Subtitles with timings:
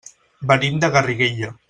[0.51, 1.57] Venim de Garriguella.